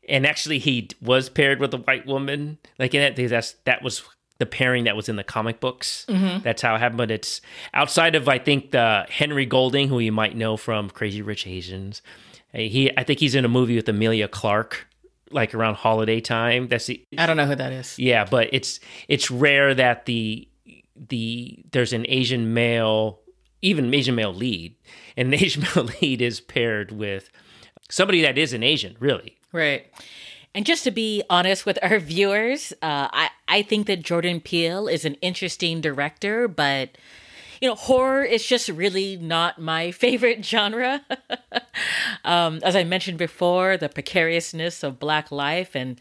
and 0.07 0.25
actually 0.25 0.59
he 0.59 0.89
was 1.01 1.29
paired 1.29 1.59
with 1.59 1.73
a 1.73 1.77
white 1.77 2.05
woman. 2.05 2.57
Like 2.79 2.93
in 2.93 3.01
that, 3.01 3.29
that's 3.29 3.53
that 3.65 3.83
was 3.83 4.01
the 4.39 4.45
pairing 4.45 4.85
that 4.85 4.95
was 4.95 5.07
in 5.07 5.15
the 5.17 5.23
comic 5.23 5.59
books. 5.59 6.05
Mm-hmm. 6.09 6.41
That's 6.43 6.61
how 6.61 6.75
it 6.75 6.79
happened. 6.79 6.97
But 6.97 7.11
it's 7.11 7.41
outside 7.73 8.15
of 8.15 8.27
I 8.27 8.39
think 8.39 8.71
the 8.71 9.05
Henry 9.09 9.45
Golding, 9.45 9.89
who 9.89 9.99
you 9.99 10.11
might 10.11 10.35
know 10.35 10.57
from 10.57 10.89
Crazy 10.89 11.21
Rich 11.21 11.45
Asians. 11.45 12.01
He 12.53 12.91
I 12.97 13.03
think 13.03 13.19
he's 13.19 13.35
in 13.35 13.45
a 13.45 13.49
movie 13.49 13.75
with 13.75 13.87
Emilia 13.87 14.27
Clarke, 14.27 14.87
like 15.29 15.53
around 15.53 15.75
holiday 15.75 16.19
time. 16.19 16.67
That's 16.67 16.87
the 16.87 17.05
I 17.17 17.25
don't 17.27 17.37
know 17.37 17.45
who 17.45 17.55
that 17.55 17.71
is. 17.71 17.99
yeah, 17.99 18.25
but 18.25 18.49
it's 18.51 18.79
it's 19.07 19.29
rare 19.29 19.75
that 19.75 20.05
the 20.05 20.47
the 20.95 21.63
there's 21.71 21.93
an 21.93 22.05
Asian 22.09 22.53
male, 22.53 23.19
even 23.61 23.93
Asian 23.93 24.15
male 24.15 24.33
lead, 24.33 24.75
and 25.15 25.27
an 25.27 25.33
Asian 25.43 25.63
male 25.75 25.89
lead 26.01 26.21
is 26.21 26.39
paired 26.39 26.91
with 26.91 27.29
somebody 27.89 28.21
that 28.21 28.37
is 28.37 28.53
an 28.53 28.63
Asian, 28.63 28.95
really. 28.99 29.37
Right. 29.51 29.87
And 30.55 30.65
just 30.65 30.83
to 30.85 30.91
be 30.91 31.23
honest 31.29 31.65
with 31.65 31.79
our 31.81 31.99
viewers, 31.99 32.73
uh, 32.81 33.09
I, 33.11 33.29
I 33.47 33.61
think 33.61 33.87
that 33.87 34.03
Jordan 34.03 34.41
Peele 34.41 34.87
is 34.87 35.05
an 35.05 35.15
interesting 35.15 35.81
director, 35.81 36.47
but 36.47 36.97
you 37.61 37.67
know, 37.67 37.75
horror 37.75 38.23
is 38.23 38.45
just 38.45 38.69
really 38.69 39.17
not 39.17 39.59
my 39.59 39.91
favorite 40.05 40.45
genre. 40.45 41.01
um, 42.25 42.59
as 42.63 42.75
I 42.75 42.83
mentioned 42.83 43.17
before, 43.17 43.77
the 43.77 43.89
precariousness 43.89 44.83
of 44.83 44.99
black 44.99 45.31
life, 45.31 45.75
and 45.75 45.99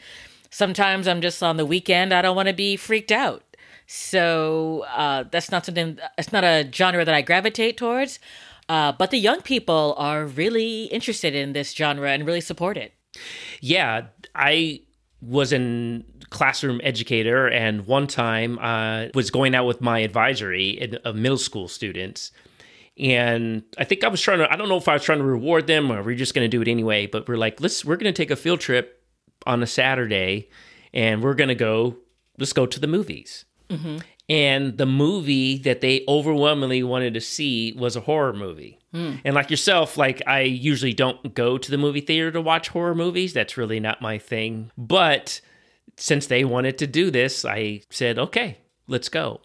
sometimes 0.51 1.09
I'm 1.09 1.21
just 1.21 1.43
on 1.43 1.57
the 1.57 1.67
weekend, 1.67 2.15
I 2.15 2.23
don't 2.23 2.37
want 2.37 2.49
to 2.49 2.55
be 2.55 2.77
freaked 2.77 3.13
out. 3.13 3.43
So 3.87 4.85
uh, 4.95 5.25
that's 5.31 5.51
not 5.51 5.65
something, 5.65 5.99
it's 6.19 6.33
not 6.33 6.45
a 6.45 6.69
genre 6.73 7.05
that 7.05 7.15
I 7.15 7.23
gravitate 7.23 7.77
towards. 7.77 8.19
Uh, 8.69 8.93
but 8.93 9.11
the 9.11 9.19
young 9.19 9.41
people 9.41 9.95
are 9.97 10.27
really 10.27 10.85
interested 10.85 11.35
in 11.35 11.55
this 11.55 11.73
genre 11.73 12.11
and 12.11 12.27
really 12.27 12.43
support 12.43 12.77
it. 12.77 12.93
Yeah, 13.61 14.07
I 14.35 14.81
was 15.21 15.53
a 15.53 16.03
classroom 16.31 16.81
educator, 16.85 17.49
and 17.49 17.87
one 17.87 18.07
time 18.07 18.59
I 18.61 19.11
was 19.15 19.31
going 19.31 19.55
out 19.55 19.67
with 19.67 19.81
my 19.81 20.01
advisory 20.01 20.97
of 21.05 21.17
middle 21.17 21.39
school 21.39 21.69
students. 21.69 22.31
And 22.99 23.63
I 23.79 23.85
think 23.85 24.03
I 24.03 24.09
was 24.09 24.21
trying 24.21 24.39
to, 24.39 24.53
I 24.53 24.57
don't 24.57 24.69
know 24.69 24.77
if 24.77 24.89
I 24.89 24.95
was 24.95 25.05
trying 25.05 25.19
to 25.19 25.25
reward 25.25 25.69
them 25.69 25.91
or 25.93 26.03
we're 26.03 26.17
just 26.17 26.35
going 26.35 26.45
to 26.45 26.49
do 26.49 26.61
it 26.61 26.69
anyway, 26.69 27.07
but 27.07 27.29
we're 27.29 27.37
like, 27.37 27.61
let's, 27.61 27.85
we're 27.85 27.97
going 27.97 28.13
to 28.13 28.17
take 28.17 28.33
a 28.33 28.37
field 28.37 28.59
trip 28.59 29.05
on 29.47 29.63
a 29.63 29.69
Saturday 29.69 30.49
and 30.93 31.23
we're 31.23 31.35
going 31.35 31.49
to 31.49 31.55
go, 31.55 31.97
let's 32.39 32.53
go 32.53 32.67
to 32.67 32.81
the 32.81 32.89
movies. 32.89 33.45
Mm-hmm. 33.69 33.99
And 34.29 34.79
the 34.79 34.87
movie 34.87 35.59
that 35.59 35.81
they 35.81 36.05
overwhelmingly 36.09 36.83
wanted 36.83 37.15
to 37.15 37.21
see 37.21 37.73
was 37.73 37.95
a 37.95 38.01
horror 38.01 38.33
movie. 38.33 38.78
Hmm. 38.93 39.17
And 39.25 39.35
like 39.35 39.51
yourself, 39.51 39.97
like 39.97 40.23
I 40.27 40.41
usually 40.41 40.95
don't 40.95 41.35
go 41.35 41.59
to 41.59 41.71
the 41.71 41.79
movie 41.79 42.01
theater 42.01 42.31
to 42.33 42.41
watch 42.41 42.69
horror 42.69 42.95
movies. 42.95 43.33
That's 43.33 43.57
really 43.57 43.81
not 43.81 44.01
my 44.01 44.19
thing. 44.19 44.71
But 44.79 45.41
since 45.97 46.27
they 46.27 46.45
wanted 46.45 46.79
to 46.79 46.87
do 46.87 47.11
this, 47.11 47.45
I 47.45 47.83
said, 47.91 48.19
okay, 48.19 48.59
let's 48.87 49.09
go. 49.09 49.41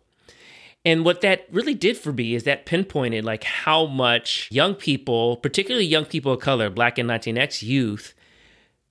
And 0.85 1.05
what 1.05 1.21
that 1.21 1.47
really 1.51 1.73
did 1.73 1.97
for 1.97 2.11
me 2.11 2.35
is 2.35 2.43
that 2.43 2.65
pinpointed 2.65 3.23
like 3.23 3.43
how 3.43 3.85
much 3.85 4.49
young 4.51 4.75
people, 4.75 5.37
particularly 5.37 5.85
young 5.85 6.05
people 6.05 6.33
of 6.33 6.41
color, 6.41 6.69
black 6.69 6.97
and 6.97 7.09
Latinx 7.09 7.63
youth, 7.63 8.13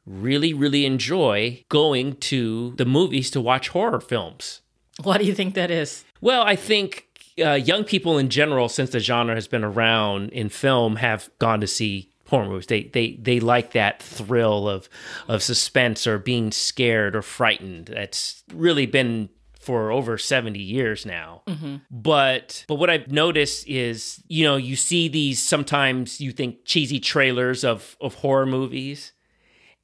really, 0.06 0.54
really 0.54 0.86
enjoy 0.86 1.64
going 1.68 2.16
to 2.16 2.74
the 2.76 2.86
movies 2.86 3.30
to 3.30 3.40
watch 3.40 3.68
horror 3.68 4.00
films. 4.00 4.60
Why 5.02 5.18
do 5.18 5.24
you 5.24 5.34
think 5.34 5.54
that 5.54 5.70
is? 5.70 6.04
Well, 6.20 6.42
I 6.42 6.56
think 6.56 7.08
uh, 7.38 7.52
young 7.52 7.84
people 7.84 8.18
in 8.18 8.28
general, 8.28 8.68
since 8.68 8.90
the 8.90 9.00
genre 9.00 9.34
has 9.34 9.48
been 9.48 9.64
around 9.64 10.30
in 10.30 10.48
film, 10.48 10.96
have 10.96 11.30
gone 11.38 11.60
to 11.60 11.66
see 11.66 12.10
horror 12.28 12.46
movies. 12.46 12.66
They 12.66 12.84
they 12.84 13.12
they 13.20 13.40
like 13.40 13.72
that 13.72 14.02
thrill 14.02 14.68
of 14.68 14.88
of 15.28 15.42
suspense 15.42 16.06
or 16.06 16.18
being 16.18 16.50
scared 16.52 17.14
or 17.14 17.22
frightened. 17.22 17.86
That's 17.86 18.42
really 18.52 18.86
been 18.86 19.28
for 19.60 19.92
over 19.92 20.18
70 20.18 20.58
years 20.58 21.06
now. 21.06 21.42
But 21.90 22.64
but 22.66 22.76
what 22.76 22.90
I've 22.90 23.12
noticed 23.12 23.68
is, 23.68 24.22
you 24.26 24.44
know, 24.44 24.56
you 24.56 24.74
see 24.76 25.08
these 25.08 25.40
sometimes 25.40 26.20
you 26.20 26.32
think 26.32 26.64
cheesy 26.64 26.98
trailers 27.00 27.64
of 27.64 27.96
of 28.00 28.14
horror 28.14 28.46
movies 28.46 29.12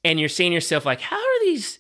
and 0.04 0.18
you're 0.18 0.28
saying 0.28 0.50
to 0.50 0.54
yourself 0.54 0.86
like 0.86 1.00
how 1.00 1.16
are 1.16 1.40
these 1.44 1.78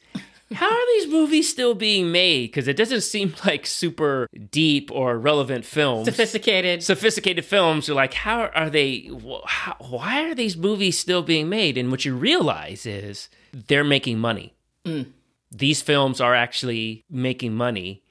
how 0.52 0.70
are 0.70 0.86
these 0.94 1.08
movies 1.08 1.48
still 1.48 1.74
being 1.74 2.10
made? 2.10 2.46
Because 2.46 2.68
it 2.68 2.76
doesn't 2.76 3.02
seem 3.02 3.34
like 3.44 3.66
super 3.66 4.28
deep 4.50 4.90
or 4.92 5.18
relevant 5.18 5.64
films. 5.64 6.06
Sophisticated. 6.06 6.82
sophisticated 6.82 7.44
films 7.44 7.88
are 7.88 7.94
like 7.94 8.14
how 8.14 8.50
are 8.54 8.70
they 8.70 9.10
how, 9.46 9.76
why 9.80 10.28
are 10.28 10.34
these 10.34 10.56
movies 10.56 10.98
still 10.98 11.22
being 11.22 11.48
made? 11.48 11.76
And 11.76 11.90
what 11.90 12.04
you 12.04 12.14
realize 12.14 12.86
is 12.86 13.28
they're 13.52 13.84
making 13.84 14.18
money. 14.18 14.54
Mm. 14.84 15.12
These 15.50 15.82
films 15.82 16.20
are 16.20 16.34
actually 16.34 17.04
making 17.10 17.54
money. 17.54 18.02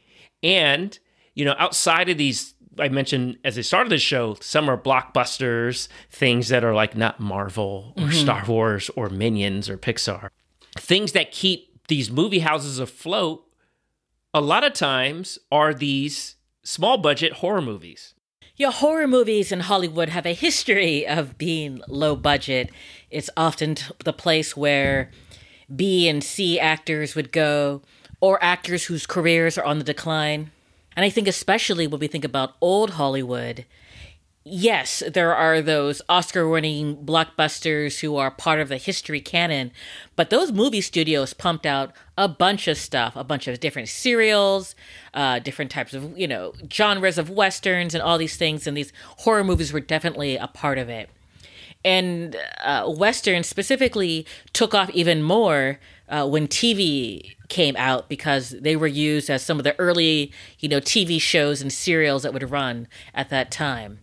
And 0.44 0.98
you 1.38 1.46
know 1.46 1.56
outside 1.60 2.10
of 2.10 2.18
these 2.18 2.56
i 2.80 2.90
mentioned 2.90 3.38
as 3.46 3.58
i 3.60 3.62
started 3.62 3.92
the 3.92 3.98
show 4.00 4.36
some 4.42 4.68
are 4.68 4.78
blockbusters 4.78 5.88
things 6.10 6.50
that 6.50 6.64
are 6.64 6.74
like 6.74 6.98
not 6.98 7.20
marvel 7.20 7.94
or 7.96 8.06
mm-hmm. 8.06 8.12
star 8.12 8.44
wars 8.48 8.90
or 8.96 9.10
minions 9.10 9.70
or 9.70 9.78
pixar. 9.78 10.30
Things 10.80 11.14
that 11.14 11.32
keep 11.32 11.77
these 11.88 12.12
movie 12.12 12.40
houses 12.40 12.80
afloat 12.80 13.44
a 14.34 14.42
lot 14.42 14.64
of 14.64 14.74
times 14.74 15.40
are 15.52 15.74
these 15.74 16.36
small 16.64 16.98
budget 16.98 17.34
horror 17.34 17.62
movies 17.62 18.14
Yeah, 18.56 18.72
horror 18.72 19.08
movies 19.08 19.52
in 19.52 19.62
Hollywood 19.62 20.10
have 20.10 20.26
a 20.26 20.34
history 20.34 21.08
of 21.08 21.38
being 21.38 21.82
low 21.88 22.16
budget. 22.16 22.72
It's 23.10 23.30
often 23.38 23.76
the 24.04 24.14
place 24.14 24.58
where 24.58 25.12
B 25.74 26.08
and 26.10 26.24
C 26.24 26.60
actors 26.60 27.14
would 27.16 27.32
go, 27.32 27.82
or 28.20 28.44
actors 28.44 28.86
whose 28.86 29.06
careers 29.06 29.58
are 29.58 29.66
on 29.66 29.78
the 29.78 29.84
decline. 29.84 30.52
And 30.96 31.06
I 31.06 31.10
think, 31.10 31.28
especially 31.28 31.86
when 31.86 32.00
we 32.00 32.08
think 32.08 32.26
about 32.26 32.56
old 32.60 32.92
Hollywood, 32.92 33.66
yes, 34.50 35.04
there 35.12 35.36
are 35.36 35.62
those 35.62 36.02
Oscar 36.08 36.48
winning 36.48 36.98
blockbusters 36.98 38.00
who 38.00 38.16
are 38.18 38.32
part 38.32 38.60
of 38.60 38.70
the 38.70 38.78
history 38.78 39.20
canon, 39.20 39.72
but 40.16 40.30
those 40.30 40.52
movie 40.52 40.82
studios 40.82 41.34
pumped 41.34 41.66
out 41.66 41.92
a 42.18 42.28
bunch 42.28 42.68
of 42.68 42.78
stuff, 42.78 43.16
a 43.16 43.24
bunch 43.24 43.48
of 43.48 43.60
different 43.60 43.90
serials, 43.90 44.76
uh, 45.14 45.40
different 45.40 45.72
types 45.72 45.94
of, 45.94 46.18
you 46.18 46.28
know, 46.28 46.54
genres 46.72 47.18
of 47.18 47.30
westerns 47.30 47.94
and 47.94 48.02
all 48.02 48.18
these 48.18 48.38
things. 48.38 48.66
And 48.66 48.76
these 48.76 48.94
horror 49.20 49.44
movies 49.44 49.74
were 49.74 49.80
definitely 49.80 50.38
a 50.38 50.48
part 50.48 50.78
of 50.78 50.90
it. 50.90 51.10
And 51.86 52.36
uh, 52.64 52.90
Western 52.90 53.44
specifically 53.44 54.26
took 54.54 54.74
off 54.74 54.90
even 54.92 55.22
more 55.22 55.80
uh, 56.10 56.28
when 56.28 56.48
TV 56.48 57.36
came 57.50 57.76
out 57.78 58.10
because 58.10 58.50
they 58.50 58.76
were 58.76 58.88
used 58.88 59.30
as 59.30 59.44
some 59.44 59.58
of 59.58 59.64
the 59.64 59.78
early, 59.80 60.32
you 60.60 60.68
know, 60.68 60.80
TV 60.80 61.22
shows 61.22 61.62
and 61.62 61.72
serials 61.72 62.24
that 62.24 62.34
would 62.34 62.50
run 62.50 62.88
at 63.14 63.30
that 63.30 63.52
time. 63.52 64.00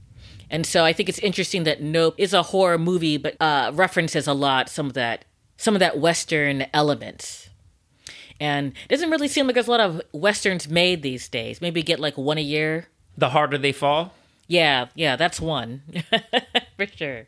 And 0.54 0.64
so 0.64 0.84
I 0.84 0.92
think 0.92 1.08
it's 1.08 1.18
interesting 1.18 1.64
that 1.64 1.82
Nope 1.82 2.14
is 2.16 2.32
a 2.32 2.44
horror 2.44 2.78
movie, 2.78 3.16
but 3.16 3.34
uh, 3.40 3.73
references 3.75 4.28
a 4.28 4.32
lot 4.32 4.68
some 4.68 4.87
of 4.87 4.92
that 4.92 5.25
some 5.56 5.75
of 5.75 5.80
that 5.80 5.99
Western 5.99 6.66
elements. 6.73 7.50
And 8.38 8.68
it 8.68 8.90
doesn't 8.90 9.11
really 9.11 9.26
seem 9.26 9.46
like 9.46 9.54
there's 9.54 9.66
a 9.66 9.73
lot 9.73 9.80
of 9.80 10.00
westerns 10.12 10.68
made 10.68 11.02
these 11.02 11.28
days. 11.28 11.61
Maybe 11.61 11.82
get 11.82 11.99
like 11.99 12.16
one 12.16 12.38
a 12.38 12.40
year. 12.40 12.87
the 13.18 13.30
harder 13.30 13.58
they 13.58 13.73
fall 13.73 14.12
Yeah, 14.46 14.87
yeah, 14.94 15.16
that's 15.16 15.40
one 15.40 15.82
for 16.76 16.87
sure. 16.87 17.26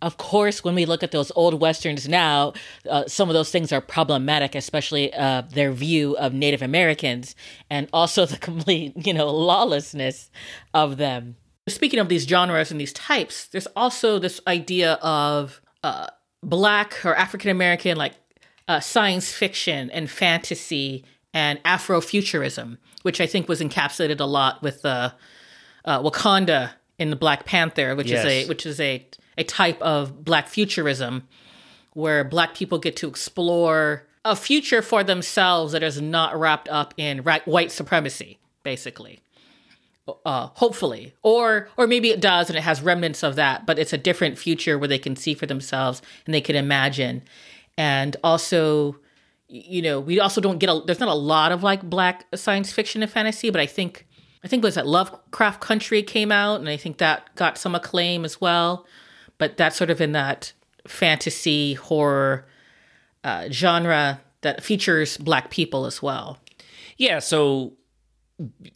Of 0.00 0.16
course, 0.16 0.62
when 0.62 0.76
we 0.76 0.86
look 0.86 1.02
at 1.02 1.10
those 1.10 1.32
old 1.34 1.60
westerns 1.60 2.08
now, 2.08 2.52
uh, 2.88 3.08
some 3.08 3.28
of 3.28 3.34
those 3.34 3.50
things 3.50 3.72
are 3.72 3.80
problematic, 3.80 4.54
especially 4.54 5.12
uh, 5.12 5.42
their 5.42 5.72
view 5.72 6.16
of 6.18 6.32
Native 6.32 6.62
Americans 6.62 7.34
and 7.68 7.88
also 7.92 8.26
the 8.32 8.38
complete, 8.38 8.92
you 9.04 9.12
know, 9.12 9.28
lawlessness 9.28 10.30
of 10.72 10.98
them. 10.98 11.34
Speaking 11.70 11.98
of 11.98 12.08
these 12.08 12.26
genres 12.26 12.70
and 12.70 12.80
these 12.80 12.92
types, 12.92 13.46
there's 13.48 13.66
also 13.76 14.18
this 14.18 14.40
idea 14.46 14.94
of 14.94 15.60
uh, 15.82 16.08
black 16.42 17.04
or 17.04 17.14
African 17.14 17.50
American, 17.50 17.96
like 17.96 18.14
uh, 18.68 18.80
science 18.80 19.32
fiction 19.32 19.90
and 19.90 20.10
fantasy 20.10 21.04
and 21.32 21.62
Afrofuturism, 21.64 22.78
which 23.02 23.20
I 23.20 23.26
think 23.26 23.48
was 23.48 23.60
encapsulated 23.60 24.20
a 24.20 24.24
lot 24.24 24.62
with 24.62 24.84
uh, 24.84 25.12
uh, 25.84 26.02
Wakanda 26.02 26.72
in 26.98 27.10
the 27.10 27.16
Black 27.16 27.44
Panther, 27.46 27.94
which 27.94 28.10
is 28.10 28.24
a 28.24 28.46
which 28.46 28.66
is 28.66 28.80
a 28.80 29.06
a 29.38 29.44
type 29.44 29.80
of 29.80 30.24
black 30.24 30.48
futurism 30.48 31.26
where 31.94 32.24
black 32.24 32.54
people 32.54 32.78
get 32.78 32.96
to 32.96 33.08
explore 33.08 34.06
a 34.24 34.36
future 34.36 34.82
for 34.82 35.02
themselves 35.02 35.72
that 35.72 35.82
is 35.82 36.00
not 36.00 36.38
wrapped 36.38 36.68
up 36.68 36.92
in 36.96 37.22
right, 37.22 37.46
white 37.48 37.72
supremacy, 37.72 38.38
basically. 38.62 39.20
Uh, 40.24 40.48
hopefully, 40.54 41.14
or 41.22 41.68
or 41.76 41.86
maybe 41.86 42.10
it 42.10 42.20
does, 42.20 42.48
and 42.48 42.56
it 42.56 42.62
has 42.62 42.82
remnants 42.82 43.22
of 43.22 43.36
that, 43.36 43.64
but 43.64 43.78
it's 43.78 43.92
a 43.92 43.98
different 43.98 44.38
future 44.38 44.76
where 44.78 44.88
they 44.88 44.98
can 44.98 45.14
see 45.14 45.34
for 45.34 45.46
themselves 45.46 46.02
and 46.26 46.34
they 46.34 46.40
can 46.40 46.56
imagine, 46.56 47.22
and 47.78 48.16
also, 48.24 48.96
you 49.46 49.82
know, 49.82 50.00
we 50.00 50.18
also 50.18 50.40
don't 50.40 50.58
get 50.58 50.68
a. 50.68 50.82
There's 50.84 51.00
not 51.00 51.08
a 51.08 51.14
lot 51.14 51.52
of 51.52 51.62
like 51.62 51.82
black 51.82 52.26
science 52.34 52.72
fiction 52.72 53.02
and 53.02 53.12
fantasy, 53.12 53.50
but 53.50 53.60
I 53.60 53.66
think 53.66 54.06
I 54.42 54.48
think 54.48 54.64
was 54.64 54.74
that 54.74 54.86
Lovecraft 54.86 55.60
Country 55.60 56.02
came 56.02 56.32
out, 56.32 56.60
and 56.60 56.68
I 56.68 56.76
think 56.76 56.98
that 56.98 57.34
got 57.36 57.58
some 57.58 57.74
acclaim 57.74 58.24
as 58.24 58.40
well. 58.40 58.86
But 59.38 59.56
that's 59.56 59.76
sort 59.76 59.90
of 59.90 60.00
in 60.00 60.12
that 60.12 60.52
fantasy 60.86 61.74
horror 61.74 62.46
uh, 63.22 63.48
genre 63.50 64.20
that 64.40 64.62
features 64.64 65.18
black 65.18 65.50
people 65.50 65.86
as 65.86 66.02
well. 66.02 66.38
Yeah, 66.96 67.18
so 67.18 67.74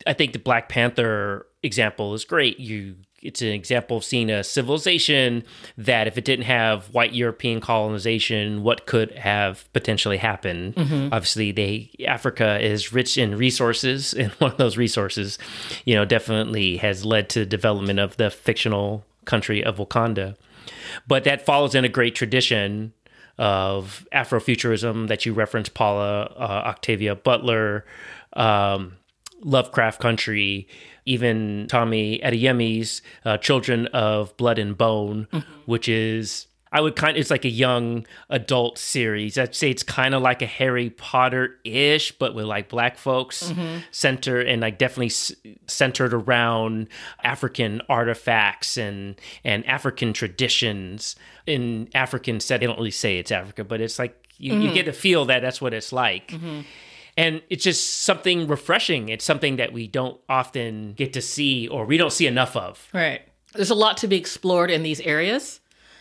I 0.06 0.12
think 0.12 0.32
the 0.32 0.38
Black 0.38 0.68
Panther 0.68 1.46
example 1.62 2.14
is 2.14 2.24
great. 2.24 2.60
You 2.60 2.96
it's 3.24 3.40
an 3.40 3.48
example 3.48 3.96
of 3.96 4.04
seeing 4.04 4.30
a 4.30 4.44
civilization 4.44 5.44
that 5.78 6.06
if 6.06 6.18
it 6.18 6.26
didn't 6.26 6.44
have 6.44 6.92
white 6.92 7.14
European 7.14 7.58
colonization, 7.58 8.62
what 8.62 8.84
could 8.84 9.12
have 9.12 9.72
potentially 9.72 10.18
happened? 10.18 10.76
Mm-hmm. 10.76 11.08
Obviously, 11.10 11.50
they 11.50 11.90
Africa 12.06 12.60
is 12.60 12.92
rich 12.92 13.16
in 13.16 13.36
resources, 13.36 14.12
and 14.18 14.30
one 14.32 14.52
of 14.52 14.58
those 14.58 14.76
resources, 14.76 15.38
you 15.84 15.94
know, 15.94 16.04
definitely 16.04 16.76
has 16.76 17.04
led 17.04 17.30
to 17.30 17.46
development 17.46 17.98
of 17.98 18.16
the 18.18 18.30
fictional 18.30 19.04
country 19.24 19.64
of 19.64 19.78
Wakanda. 19.78 20.36
But 21.08 21.24
that 21.24 21.44
follows 21.44 21.74
in 21.74 21.84
a 21.84 21.88
great 21.88 22.14
tradition 22.14 22.92
of 23.38 24.06
Afrofuturism 24.12 25.08
that 25.08 25.26
you 25.26 25.32
referenced, 25.32 25.74
Paula, 25.74 26.24
uh, 26.36 26.62
Octavia 26.66 27.14
Butler, 27.14 27.84
um, 28.34 28.96
Lovecraft 29.44 30.00
Country, 30.00 30.66
even 31.04 31.66
Tomi 31.68 32.18
Adeyemi's 32.24 33.02
uh, 33.24 33.36
Children 33.38 33.86
of 33.88 34.36
Blood 34.36 34.58
and 34.58 34.76
Bone, 34.76 35.28
mm-hmm. 35.32 35.50
which 35.66 35.88
is 35.88 36.48
I 36.74 36.80
would 36.80 36.96
kind 36.96 37.16
of, 37.16 37.20
it's 37.20 37.30
like 37.30 37.44
a 37.44 37.50
young 37.50 38.04
adult 38.30 38.78
series. 38.78 39.38
I'd 39.38 39.54
say 39.54 39.70
it's 39.70 39.84
kind 39.84 40.12
of 40.12 40.22
like 40.22 40.42
a 40.42 40.46
Harry 40.46 40.90
Potter 40.90 41.56
ish, 41.62 42.10
but 42.10 42.34
with 42.34 42.46
like 42.46 42.68
black 42.68 42.98
folks 42.98 43.44
mm-hmm. 43.44 43.78
center 43.92 44.40
and 44.40 44.60
like 44.60 44.76
definitely 44.76 45.06
s- 45.06 45.32
centered 45.68 46.12
around 46.12 46.88
African 47.22 47.80
artifacts 47.88 48.76
and 48.76 49.14
and 49.44 49.64
African 49.66 50.12
traditions. 50.12 51.14
In 51.46 51.90
African 51.94 52.40
set, 52.40 52.58
they 52.58 52.66
don't 52.66 52.78
really 52.78 52.90
say 52.90 53.18
it's 53.18 53.30
Africa, 53.30 53.62
but 53.62 53.80
it's 53.80 54.00
like 54.00 54.34
you, 54.38 54.54
mm-hmm. 54.54 54.62
you 54.62 54.74
get 54.74 54.86
to 54.86 54.92
feel 54.92 55.26
that 55.26 55.42
that's 55.42 55.60
what 55.60 55.72
it's 55.72 55.92
like. 55.92 56.28
Mm-hmm. 56.28 56.62
And 57.16 57.42
it's 57.48 57.62
just 57.62 58.02
something 58.02 58.46
refreshing. 58.48 59.08
It's 59.08 59.24
something 59.24 59.56
that 59.56 59.72
we 59.72 59.86
don't 59.86 60.20
often 60.28 60.94
get 60.94 61.12
to 61.12 61.22
see 61.22 61.68
or 61.68 61.84
we 61.84 61.96
don't 61.96 62.12
see 62.12 62.26
enough 62.26 62.56
of. 62.56 62.88
Right. 62.92 63.22
There's 63.52 63.70
a 63.70 63.74
lot 63.74 63.98
to 63.98 64.08
be 64.08 64.16
explored 64.16 64.70
in 64.70 64.82
these 64.82 65.00
areas. 65.00 65.60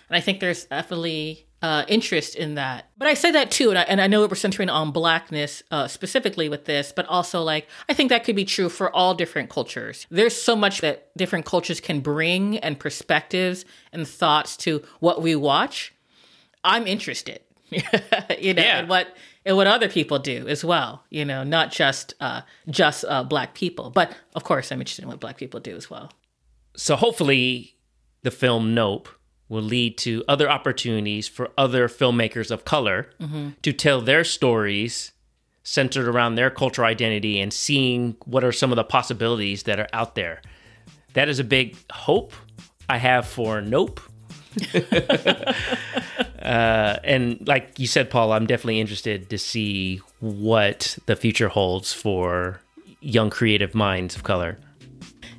And 0.10 0.18
I 0.18 0.22
think 0.22 0.40
there's 0.40 0.66
definitely 0.66 1.46
uh, 1.64 1.86
interest 1.88 2.36
in 2.36 2.56
that. 2.56 2.90
But 2.98 3.08
I 3.08 3.14
say 3.14 3.32
that 3.32 3.50
too, 3.50 3.70
and 3.70 3.80
I, 3.80 3.84
and 3.84 4.02
I 4.02 4.08
know 4.08 4.28
we're 4.28 4.36
centering 4.36 4.70
on 4.70 4.92
blackness 4.92 5.64
uh, 5.72 5.88
specifically 5.88 6.50
with 6.50 6.66
this, 6.66 6.92
but 6.94 7.06
also 7.06 7.42
like 7.42 7.68
I 7.88 7.94
think 7.94 8.10
that 8.10 8.26
could 8.26 8.36
be 8.36 8.44
true 8.44 8.68
for 8.68 8.94
all 8.94 9.16
different 9.16 9.50
cultures. 9.50 10.06
There's 10.12 10.40
so 10.40 10.58
much 10.58 10.82
that 10.82 11.16
different 11.16 11.46
cultures 11.46 11.80
can 11.80 12.02
bring 12.02 12.58
and 12.58 12.78
perspectives 12.78 13.64
and 13.94 14.06
thoughts 14.06 14.58
to 14.58 14.84
what 15.00 15.22
we 15.22 15.36
watch. 15.38 15.94
I'm 16.66 16.86
interested, 16.86 17.40
you 17.72 18.54
know, 18.54 18.62
yeah. 18.62 18.80
in 18.80 18.90
what 18.90 19.16
and 19.46 19.58
what 19.58 19.68
other 19.68 19.90
people 19.90 20.20
do 20.20 20.48
as 20.48 20.64
well. 20.64 21.04
You 21.10 21.26
know, 21.26 21.44
not 21.44 21.72
just 21.72 22.14
uh, 22.20 22.42
just 22.70 23.06
uh, 23.08 23.24
black 23.24 23.54
people, 23.54 23.90
but 23.90 24.16
of 24.36 24.44
course, 24.44 24.72
I'm 24.72 24.80
interested 24.80 25.04
in 25.04 25.10
what 25.10 25.20
black 25.20 25.38
people 25.38 25.60
do 25.60 25.76
as 25.76 25.90
well. 25.90 26.12
So 26.76 26.96
hopefully, 26.96 27.76
the 28.24 28.32
film 28.32 28.74
Nope 28.74 29.10
will 29.50 29.62
lead 29.62 29.98
to 30.00 30.24
other 30.28 30.50
opportunities 30.50 31.28
for 31.28 31.52
other 31.58 31.88
filmmakers 31.88 32.50
of 32.50 32.66
color 32.66 33.10
mm-hmm. 33.20 33.50
to 33.62 33.74
tell 33.74 34.02
their 34.02 34.24
stories 34.24 35.12
centered 35.64 36.08
around 36.08 36.36
their 36.36 36.50
cultural 36.50 36.88
identity 36.88 37.40
and 37.40 37.54
seeing 37.54 38.16
what 38.26 38.44
are 38.44 38.52
some 38.52 38.72
of 38.72 38.76
the 38.76 38.84
possibilities 38.84 39.64
that 39.64 39.80
are 39.80 39.88
out 39.94 40.16
there. 40.16 40.42
That 41.14 41.30
is 41.30 41.40
a 41.40 41.44
big 41.44 41.78
hope 41.92 42.34
I 42.90 42.98
have 42.98 43.28
for 43.28 43.62
Nope. 43.62 44.02
uh, 46.44 47.00
and 47.04 47.46
like 47.48 47.80
you 47.80 47.88
said, 47.88 48.10
Paul, 48.10 48.34
I'm 48.34 48.46
definitely 48.46 48.80
interested 48.80 49.30
to 49.30 49.38
see 49.38 50.02
what 50.20 50.98
the 51.06 51.16
future 51.16 51.48
holds 51.48 51.94
for 51.94 52.60
young 53.00 53.30
creative 53.30 53.74
minds 53.74 54.16
of 54.16 54.24
color. 54.24 54.58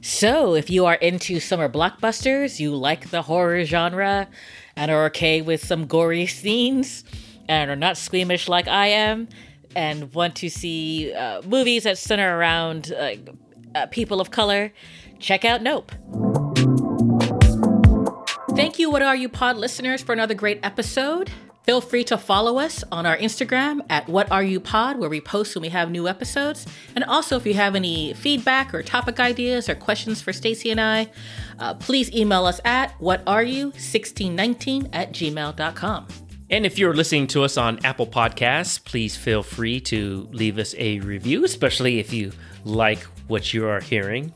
So, 0.00 0.54
if 0.54 0.68
you 0.68 0.84
are 0.86 0.94
into 0.96 1.40
summer 1.40 1.68
blockbusters, 1.68 2.60
you 2.60 2.74
like 2.74 3.10
the 3.10 3.22
horror 3.22 3.64
genre, 3.64 4.28
and 4.76 4.90
are 4.90 5.06
okay 5.06 5.40
with 5.40 5.64
some 5.64 5.86
gory 5.86 6.26
scenes, 6.26 7.04
and 7.48 7.70
are 7.70 7.76
not 7.76 7.96
squeamish 7.96 8.48
like 8.48 8.68
I 8.68 8.88
am, 8.88 9.28
and 9.74 10.12
want 10.14 10.36
to 10.36 10.50
see 10.50 11.12
uh, 11.14 11.40
movies 11.42 11.84
that 11.84 11.98
center 11.98 12.38
around 12.38 12.92
uh, 12.92 13.14
uh, 13.74 13.86
people 13.86 14.20
of 14.20 14.30
color, 14.30 14.72
check 15.20 15.44
out 15.44 15.62
Nope. 15.62 15.92
Thank 18.56 18.78
you, 18.78 18.88
What 18.88 19.02
Are 19.02 19.16
You 19.16 19.28
Pod 19.28 19.56
listeners, 19.56 20.00
for 20.00 20.12
another 20.12 20.34
great 20.34 20.60
episode. 20.62 21.28
Feel 21.64 21.80
free 21.80 22.04
to 22.04 22.16
follow 22.16 22.58
us 22.58 22.84
on 22.92 23.04
our 23.04 23.16
Instagram 23.16 23.80
at 23.90 24.08
What 24.08 24.30
Are 24.30 24.44
You 24.44 24.60
Pod, 24.60 24.96
where 24.96 25.10
we 25.10 25.20
post 25.20 25.56
when 25.56 25.62
we 25.62 25.70
have 25.70 25.90
new 25.90 26.06
episodes. 26.06 26.64
And 26.94 27.02
also, 27.02 27.36
if 27.36 27.46
you 27.46 27.54
have 27.54 27.74
any 27.74 28.12
feedback 28.12 28.72
or 28.72 28.84
topic 28.84 29.18
ideas 29.18 29.68
or 29.68 29.74
questions 29.74 30.22
for 30.22 30.32
Stacy 30.32 30.70
and 30.70 30.80
I, 30.80 31.08
uh, 31.58 31.74
please 31.74 32.12
email 32.12 32.46
us 32.46 32.60
at 32.64 32.96
whatareyu1619 33.00 34.90
at 34.92 35.12
gmail.com. 35.12 36.06
And 36.48 36.64
if 36.64 36.78
you're 36.78 36.94
listening 36.94 37.26
to 37.28 37.42
us 37.42 37.56
on 37.56 37.84
Apple 37.84 38.06
Podcasts, 38.06 38.82
please 38.84 39.16
feel 39.16 39.42
free 39.42 39.80
to 39.80 40.28
leave 40.30 40.58
us 40.58 40.76
a 40.78 41.00
review, 41.00 41.44
especially 41.44 41.98
if 41.98 42.12
you 42.12 42.30
like 42.64 43.00
what 43.26 43.52
you 43.52 43.66
are 43.66 43.80
hearing. 43.80 44.32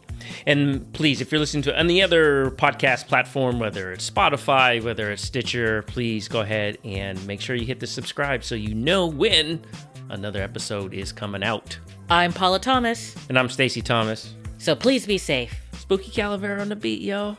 And 0.47 0.93
please, 0.93 1.21
if 1.21 1.31
you're 1.33 1.39
listening 1.39 1.63
to 1.65 1.79
any 1.79 2.03
other 2.03 2.51
podcast 2.53 3.07
platform, 3.07 3.59
whether 3.59 3.93
it's 3.93 4.09
Spotify, 4.09 4.83
whether 4.83 5.11
it's 5.11 5.23
Stitcher, 5.23 5.83
please 5.83 6.29
go 6.29 6.41
ahead 6.41 6.79
and 6.85 7.25
make 7.27 7.41
sure 7.41 7.57
you 7.57 7.67
hit 7.67 7.81
the 7.81 7.87
subscribe 7.87 8.45
so 8.45 8.55
you 8.55 8.75
know 8.75 9.07
when 9.07 9.65
another 10.11 10.43
episode 10.43 10.95
is 10.95 11.13
coming 11.13 11.43
out. 11.43 11.79
I'm 12.11 12.33
Paula 12.33 12.59
Thomas. 12.59 13.15
And 13.29 13.39
I'm 13.39 13.49
Stacy 13.49 13.83
Thomas. 13.83 14.35
So 14.59 14.75
please 14.75 15.07
be 15.07 15.19
safe. 15.19 15.55
Spooky 15.79 16.11
Calavera 16.11 16.61
on 16.61 16.69
the 16.69 16.77
beat, 16.77 17.03
yo. 17.03 17.37